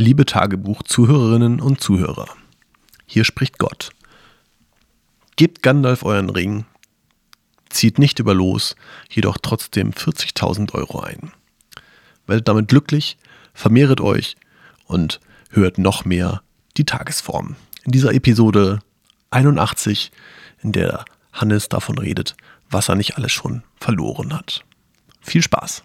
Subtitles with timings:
[0.00, 2.28] Liebe Tagebuch-Zuhörerinnen und Zuhörer,
[3.04, 3.90] hier spricht Gott.
[5.34, 6.66] Gebt Gandalf euren Ring,
[7.68, 8.76] zieht nicht über los,
[9.10, 11.32] jedoch trotzdem 40.000 Euro ein.
[12.28, 13.16] Werdet damit glücklich,
[13.54, 14.36] vermehret euch
[14.84, 15.18] und
[15.50, 16.42] hört noch mehr
[16.76, 17.56] die Tagesform.
[17.82, 18.78] In dieser Episode
[19.30, 20.12] 81,
[20.62, 22.36] in der Hannes davon redet,
[22.70, 24.64] was er nicht alles schon verloren hat.
[25.22, 25.82] Viel Spaß!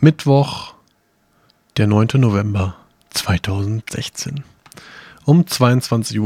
[0.00, 0.74] Mittwoch,
[1.76, 2.20] der 9.
[2.20, 2.76] November
[3.10, 4.44] 2016.
[5.24, 6.20] Um 22.48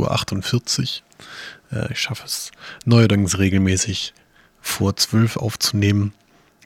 [1.72, 1.78] Uhr.
[1.78, 2.52] Äh, ich schaffe es
[2.84, 4.12] neuerdings regelmäßig
[4.60, 6.12] vor 12 aufzunehmen.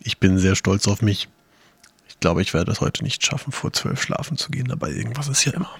[0.01, 1.29] Ich bin sehr stolz auf mich.
[2.09, 5.29] Ich glaube, ich werde es heute nicht schaffen, vor 12 schlafen zu gehen, aber irgendwas
[5.29, 5.70] ist ja immer.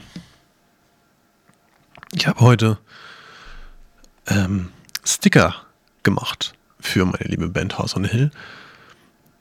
[2.12, 2.78] Ich habe heute
[4.28, 4.70] ähm,
[5.05, 5.56] Sticker
[6.05, 8.30] gemacht für meine liebe Band House on Hill.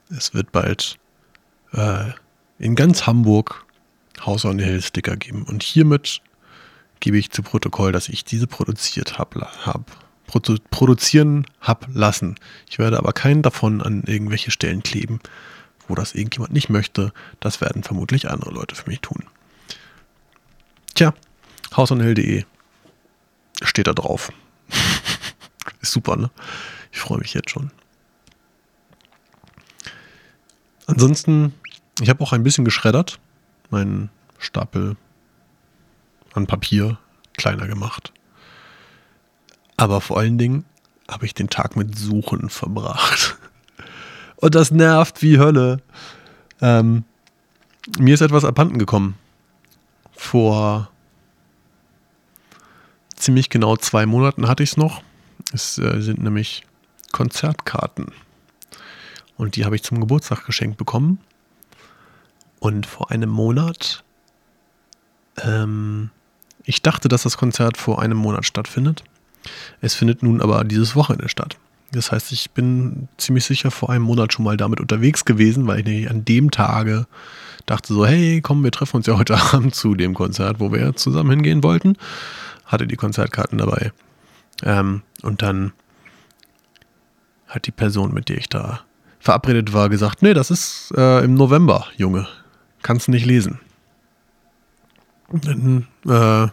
[0.09, 0.97] Es wird bald
[1.75, 2.11] äh,
[2.57, 3.65] in ganz Hamburg
[4.25, 5.43] House on the Hill Sticker geben.
[5.43, 6.21] Und hiermit
[6.99, 9.91] gebe ich zu Protokoll, dass ich diese produziert habe, hab,
[10.25, 12.35] produ produzieren habe lassen.
[12.69, 15.19] Ich werde aber keinen davon an irgendwelche Stellen kleben,
[15.87, 17.11] wo das irgendjemand nicht möchte.
[17.39, 19.23] Das werden vermutlich andere Leute für mich tun.
[20.93, 21.13] Tja,
[21.75, 22.45] houseonhill.de
[23.61, 24.31] steht da drauf.
[25.81, 26.31] Ist super, ne?
[26.91, 27.71] Ich freue mich jetzt schon.
[30.87, 31.53] Ansonsten
[32.01, 33.19] ich habe auch ein bisschen geschreddert,
[33.69, 34.97] meinen Stapel
[36.33, 36.97] an Papier
[37.37, 38.11] kleiner gemacht.
[39.77, 40.65] Aber vor allen Dingen
[41.09, 43.37] habe ich den Tag mit Suchen verbracht.
[44.37, 45.81] Und das nervt wie Hölle.
[46.61, 47.03] Ähm,
[47.97, 49.17] mir ist etwas abhanden gekommen.
[50.13, 50.89] Vor
[53.15, 55.01] ziemlich genau zwei Monaten hatte ich es noch.
[55.53, 56.63] Es äh, sind nämlich
[57.11, 58.11] Konzertkarten.
[59.37, 61.19] Und die habe ich zum Geburtstag geschenkt bekommen.
[62.65, 64.03] Und vor einem Monat,
[65.43, 66.09] ähm,
[66.63, 69.03] ich dachte, dass das Konzert vor einem Monat stattfindet.
[69.81, 71.57] Es findet nun aber dieses Wochenende statt.
[71.91, 75.87] Das heißt, ich bin ziemlich sicher vor einem Monat schon mal damit unterwegs gewesen, weil
[75.87, 77.05] ich an dem Tage
[77.67, 80.95] dachte so, hey, komm, wir treffen uns ja heute Abend zu dem Konzert, wo wir
[80.95, 81.99] zusammen hingehen wollten.
[82.65, 83.91] Hatte die Konzertkarten dabei.
[84.63, 85.71] Ähm, und dann
[87.45, 88.79] hat die Person, mit der ich da
[89.19, 92.27] verabredet war, gesagt, nee, das ist äh, im November, Junge
[92.85, 93.59] kannst du nicht lesen.
[95.31, 96.47] Dann, äh,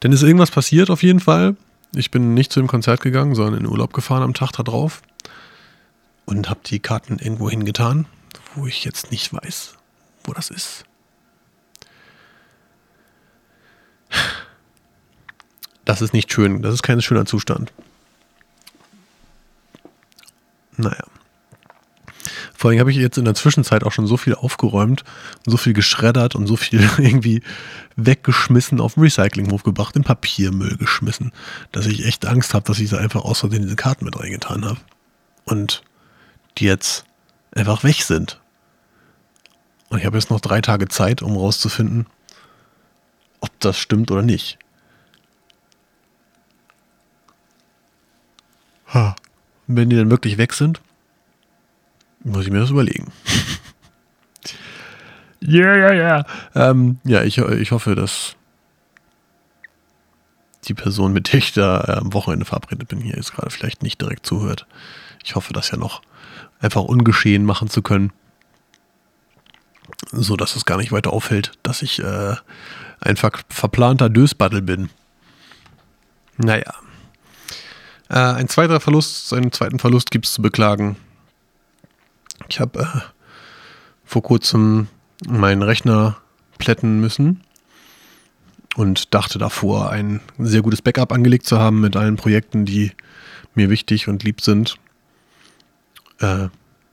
[0.00, 1.56] dann ist irgendwas passiert auf jeden Fall.
[1.92, 5.02] Ich bin nicht zu dem Konzert gegangen, sondern in den Urlaub gefahren am Tag darauf
[6.24, 8.06] und habe die Karten irgendwo hingetan,
[8.54, 9.74] wo ich jetzt nicht weiß,
[10.22, 10.84] wo das ist.
[15.84, 16.62] Das ist nicht schön.
[16.62, 17.72] Das ist kein schöner Zustand.
[20.76, 21.07] Naja.
[22.58, 25.04] Vor allem habe ich jetzt in der Zwischenzeit auch schon so viel aufgeräumt
[25.46, 27.40] so viel geschreddert und so viel irgendwie
[27.94, 31.30] weggeschmissen, auf den Recyclinghof gebracht, in Papiermüll geschmissen,
[31.70, 34.80] dass ich echt Angst habe, dass ich da einfach außer diese Karten mit reingetan habe.
[35.44, 35.82] Und
[36.58, 37.04] die jetzt
[37.52, 38.40] einfach weg sind.
[39.88, 42.06] Und ich habe jetzt noch drei Tage Zeit, um rauszufinden,
[43.38, 44.58] ob das stimmt oder nicht.
[48.92, 49.14] Ha.
[49.68, 50.80] Wenn die dann wirklich weg sind,
[52.24, 53.12] muss ich mir das überlegen.
[55.40, 56.84] Ja, ja, ja.
[57.04, 58.34] Ja, ich, ich hoffe, dass
[60.68, 63.82] die Person, mit der ich da äh, am Wochenende verabredet bin, hier jetzt gerade vielleicht
[63.82, 64.66] nicht direkt zuhört.
[65.24, 66.02] Ich hoffe, das ja noch
[66.60, 68.12] einfach ungeschehen machen zu können.
[70.12, 72.34] So dass es gar nicht weiter auffällt, dass ich äh,
[73.00, 74.90] ein ver verplanter Dösbattel bin.
[76.36, 76.74] Naja.
[78.08, 80.96] Äh, ein zweiter Verlust, einen zweiten Verlust gibt es zu beklagen.
[82.48, 83.00] Ich habe äh,
[84.04, 84.88] vor kurzem
[85.26, 86.16] meinen Rechner
[86.58, 87.42] plätten müssen
[88.76, 92.92] und dachte davor, ein sehr gutes Backup angelegt zu haben mit allen Projekten, die
[93.54, 94.76] mir wichtig und lieb sind.
[96.20, 96.48] Äh,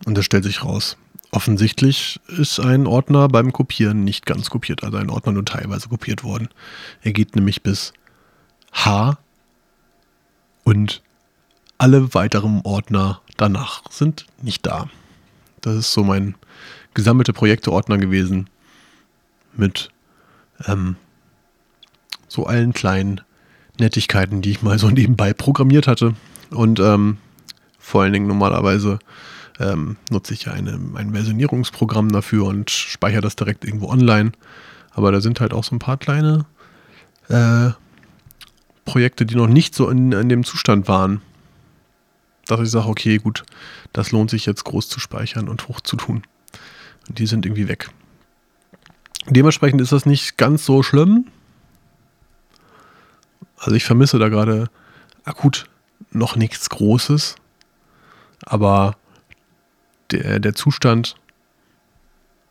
[0.06, 0.98] und das stellt sich raus.
[1.32, 6.24] Offensichtlich ist ein Ordner beim Kopieren nicht ganz kopiert, also ein Ordner nur teilweise kopiert
[6.24, 6.50] worden.
[7.02, 7.94] Er geht nämlich bis
[8.72, 9.18] H
[10.64, 11.02] und
[11.78, 14.90] alle weiteren Ordner danach sind nicht da.
[15.66, 16.36] Das ist so mein
[16.94, 18.50] gesammelte Projekteordner gewesen
[19.56, 19.90] mit
[20.68, 20.96] ähm,
[22.28, 23.22] so allen kleinen
[23.80, 26.14] Nettigkeiten, die ich mal so nebenbei programmiert hatte.
[26.52, 27.18] Und ähm,
[27.80, 29.00] vor allen Dingen normalerweise
[29.60, 34.34] ähm, nutze ich ja eine, ein Versionierungsprogramm dafür und speichere das direkt irgendwo online.
[34.92, 36.46] Aber da sind halt auch so ein paar kleine
[37.30, 37.72] äh,
[38.86, 41.22] Projekte, die noch nicht so in, in dem Zustand waren,
[42.46, 43.44] dass ich sage, okay, gut,
[43.94, 46.24] das lohnt sich jetzt groß zu speichern und hoch zu tun.
[47.08, 47.90] Und die sind irgendwie weg.
[49.28, 51.26] Dementsprechend ist das nicht ganz so schlimm.
[53.58, 54.70] Also ich vermisse da gerade
[55.24, 55.66] akut
[56.12, 57.36] noch nichts Großes,
[58.46, 58.96] aber
[60.12, 61.16] der, der Zustand,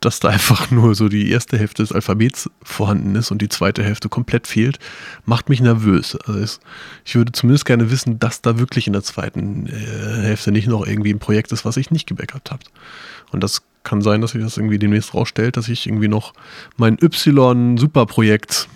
[0.04, 3.82] dass da einfach nur so die erste Hälfte des Alphabets vorhanden ist und die zweite
[3.82, 4.78] Hälfte komplett fehlt,
[5.24, 6.16] macht mich nervös.
[6.26, 6.58] Also
[7.04, 10.86] ich würde zumindest gerne wissen, dass da wirklich in der zweiten äh, Hälfte nicht noch
[10.86, 12.62] irgendwie ein Projekt ist, was ich nicht gebackupt habe.
[13.32, 16.32] Und das kann sein, dass sich das irgendwie demnächst rausstellt, dass ich irgendwie noch
[16.76, 18.68] mein Y-Superprojekt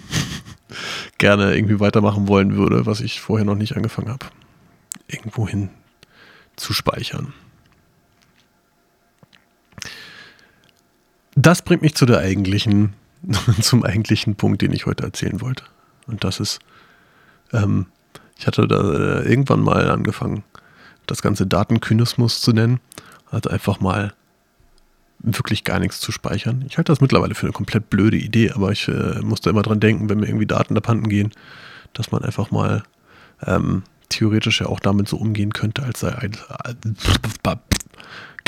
[1.18, 4.26] gerne irgendwie weitermachen wollen würde, was ich vorher noch nicht angefangen habe.
[5.08, 5.70] Irgendwohin
[6.56, 7.32] zu speichern.
[11.48, 12.92] Das bringt mich zu der eigentlichen,
[13.62, 15.64] zum eigentlichen Punkt, den ich heute erzählen wollte.
[16.06, 16.58] Und das ist,
[17.54, 17.86] ähm,
[18.38, 20.44] ich hatte da äh, irgendwann mal angefangen,
[21.06, 22.80] das ganze Datenkynismus zu nennen.
[23.30, 24.12] Also einfach mal
[25.20, 26.66] wirklich gar nichts zu speichern.
[26.68, 29.80] Ich halte das mittlerweile für eine komplett blöde Idee, aber ich äh, musste immer dran
[29.80, 31.32] denken, wenn mir irgendwie Daten abhanden gehen,
[31.94, 32.82] dass man einfach mal
[33.46, 36.36] ähm, theoretisch ja auch damit so umgehen könnte, als sei ein.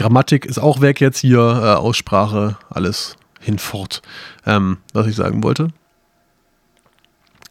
[0.01, 4.03] Grammatik ist auch weg jetzt hier, äh, Aussprache, alles hinfort.
[4.47, 5.69] Ähm, was ich sagen wollte.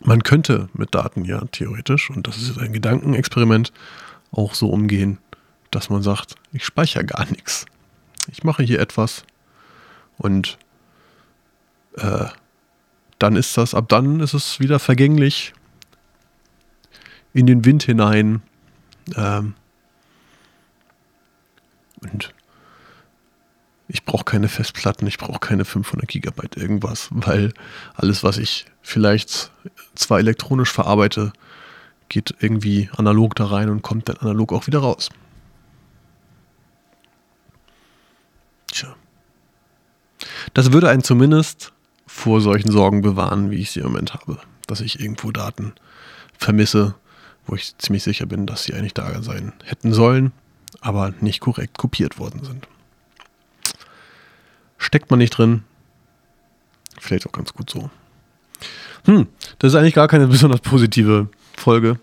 [0.01, 3.73] Man könnte mit Daten ja theoretisch, und das ist ein Gedankenexperiment,
[4.31, 5.17] auch so umgehen,
[5.71, 7.65] dass man sagt, ich speichere gar nichts
[8.31, 9.23] ich mache hier etwas
[10.17, 10.57] und
[11.97, 12.25] äh,
[13.17, 15.53] dann ist das, ab dann ist es wieder vergänglich
[17.33, 18.41] in den Wind hinein.
[19.15, 19.55] Ähm,
[22.01, 22.33] und
[23.89, 27.53] ich brauche keine Festplatten, ich brauche keine 500 Gigabyte irgendwas, weil
[27.95, 29.51] alles, was ich vielleicht
[29.95, 31.33] zwar elektronisch verarbeite,
[32.07, 35.09] geht irgendwie analog da rein und kommt dann analog auch wieder raus.
[38.71, 38.95] Tja.
[40.53, 41.73] Das würde einen zumindest
[42.05, 44.37] vor solchen Sorgen bewahren, wie ich sie im Moment habe.
[44.67, 45.73] Dass ich irgendwo Daten
[46.37, 46.93] vermisse,
[47.47, 50.31] wo ich ziemlich sicher bin, dass sie eigentlich da sein hätten sollen,
[50.79, 52.67] aber nicht korrekt kopiert worden sind.
[54.79, 55.63] Steckt man nicht drin,
[56.99, 57.91] vielleicht auch ganz gut so.
[59.05, 59.27] Hm,
[59.59, 61.99] das ist eigentlich gar keine besonders positive Folge.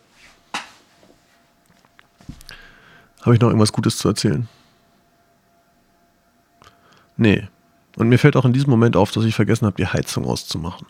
[3.23, 4.49] Habe ich noch irgendwas Gutes zu erzählen?
[7.17, 7.49] Nee.
[7.97, 10.87] Und mir fällt auch in diesem Moment auf, dass ich vergessen habe, die Heizung auszumachen.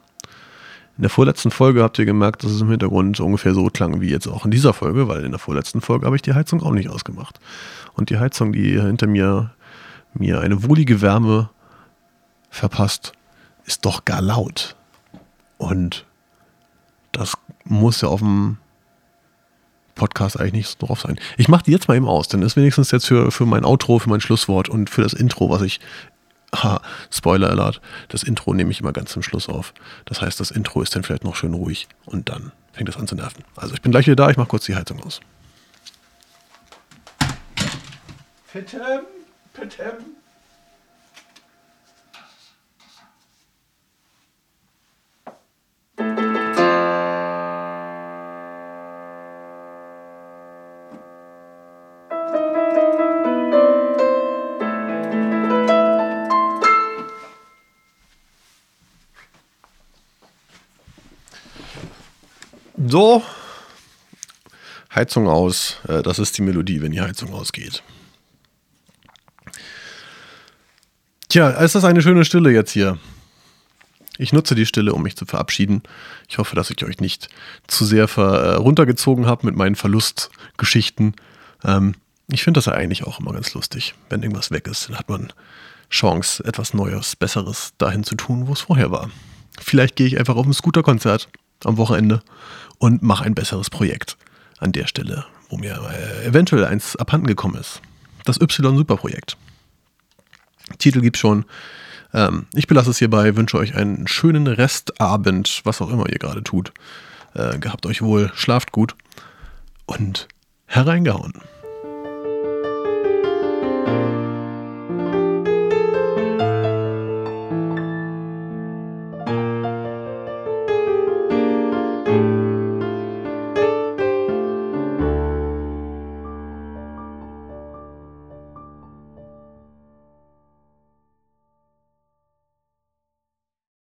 [0.97, 4.11] In der vorletzten Folge habt ihr gemerkt, dass es im Hintergrund ungefähr so klang wie
[4.11, 6.73] jetzt auch in dieser Folge, weil in der vorletzten Folge habe ich die Heizung auch
[6.73, 7.39] nicht ausgemacht.
[7.95, 9.53] Und die Heizung, die hinter mir
[10.19, 11.51] mir eine wohlige Wärme
[12.57, 13.13] verpasst,
[13.65, 14.77] ist doch gar laut.
[15.59, 16.05] Und
[17.13, 18.59] das muss ja auf dem
[19.95, 21.19] Podcast eigentlich nicht so drauf sein.
[21.37, 23.99] Ich mache die jetzt mal eben aus, denn ist wenigstens jetzt für, für mein Outro,
[23.99, 25.81] für mein Schlusswort und für das Intro, was ich
[26.55, 26.81] Ha,
[27.11, 29.75] Spoiler Alert, das Intro nehme ich immer ganz zum Schluss auf.
[30.05, 33.09] Das heißt, das Intro ist dann vielleicht noch schön ruhig und dann fängt es an
[33.09, 33.43] zu nerven.
[33.57, 35.21] Also ich bin gleich wieder da, ich mache kurz die Heizung aus.
[38.53, 39.01] Petem,
[39.53, 39.95] Petem.
[62.89, 63.23] So,
[64.95, 65.79] Heizung aus.
[65.89, 67.83] Äh, das ist die Melodie, wenn die Heizung ausgeht.
[71.29, 72.99] Tja, ist das eine schöne Stille jetzt hier.
[74.19, 75.83] Ich nutze die Stille, um mich zu verabschieden.
[76.29, 77.29] Ich hoffe, dass ich euch nicht
[77.67, 81.17] zu sehr äh, runtergezogen habe mit meinen Verlustgeschichten.
[81.65, 81.97] Ähm,
[82.29, 83.95] ich finde das ja eigentlich auch immer ganz lustig.
[84.09, 85.33] Wenn irgendwas weg ist, dann hat man
[85.91, 89.11] Chance, etwas Neues, Besseres dahin zu tun, wo es vorher war.
[89.61, 91.29] Vielleicht gehe ich einfach auf ein Scooterkonzert
[91.65, 92.23] am Wochenende
[92.79, 94.17] und mache ein besseres Projekt
[94.59, 97.81] an der Stelle, wo mir äh, eventuell eins abhanden gekommen ist.
[98.25, 99.37] Das Y-Super-Projekt.
[100.79, 101.45] Titel gibt's schon.
[102.13, 106.43] Ähm, ich belasse es hierbei, wünsche euch einen schönen Restabend, was auch immer ihr gerade
[106.43, 106.73] tut.
[107.35, 108.97] Äh, gehabt euch wohl, schlaft gut
[109.87, 110.29] und
[110.67, 111.35] hereingehauen.